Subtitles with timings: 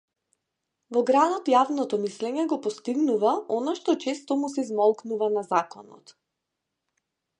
[0.95, 6.17] Во градот јавното мислење го постигнува она што често му се измолкнува на законот.